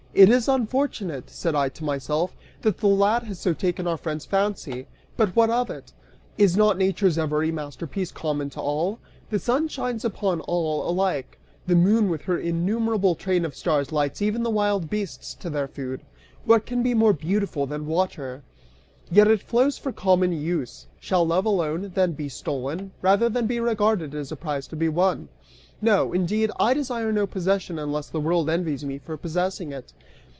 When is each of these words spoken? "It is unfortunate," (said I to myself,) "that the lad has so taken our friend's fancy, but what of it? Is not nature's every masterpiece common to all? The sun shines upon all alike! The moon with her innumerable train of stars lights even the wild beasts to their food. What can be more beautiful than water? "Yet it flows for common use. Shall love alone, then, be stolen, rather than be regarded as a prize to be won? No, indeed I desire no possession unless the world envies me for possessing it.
"It 0.13 0.27
is 0.27 0.49
unfortunate," 0.49 1.29
(said 1.29 1.55
I 1.55 1.69
to 1.69 1.85
myself,) 1.85 2.35
"that 2.63 2.79
the 2.79 2.87
lad 2.87 3.23
has 3.23 3.39
so 3.39 3.53
taken 3.53 3.87
our 3.87 3.95
friend's 3.95 4.25
fancy, 4.25 4.87
but 5.15 5.33
what 5.37 5.49
of 5.49 5.69
it? 5.69 5.93
Is 6.37 6.57
not 6.57 6.77
nature's 6.77 7.17
every 7.17 7.49
masterpiece 7.49 8.11
common 8.11 8.49
to 8.49 8.59
all? 8.59 8.99
The 9.29 9.39
sun 9.39 9.69
shines 9.69 10.03
upon 10.03 10.41
all 10.41 10.83
alike! 10.87 11.39
The 11.65 11.77
moon 11.77 12.09
with 12.09 12.23
her 12.23 12.37
innumerable 12.37 13.15
train 13.15 13.45
of 13.45 13.55
stars 13.55 13.93
lights 13.93 14.21
even 14.21 14.43
the 14.43 14.49
wild 14.51 14.89
beasts 14.89 15.33
to 15.35 15.49
their 15.49 15.69
food. 15.69 16.01
What 16.43 16.65
can 16.65 16.83
be 16.83 16.93
more 16.93 17.13
beautiful 17.13 17.65
than 17.65 17.85
water? 17.85 18.43
"Yet 19.09 19.29
it 19.29 19.41
flows 19.43 19.77
for 19.77 19.93
common 19.93 20.33
use. 20.33 20.87
Shall 20.99 21.25
love 21.25 21.45
alone, 21.45 21.93
then, 21.95 22.11
be 22.13 22.27
stolen, 22.27 22.91
rather 23.01 23.29
than 23.29 23.47
be 23.47 23.61
regarded 23.61 24.13
as 24.13 24.29
a 24.29 24.35
prize 24.35 24.67
to 24.67 24.75
be 24.75 24.89
won? 24.89 25.29
No, 25.83 26.13
indeed 26.13 26.51
I 26.59 26.75
desire 26.75 27.11
no 27.11 27.25
possession 27.25 27.79
unless 27.79 28.07
the 28.07 28.19
world 28.19 28.51
envies 28.51 28.85
me 28.85 28.99
for 28.99 29.17
possessing 29.17 29.71
it. 29.71 29.93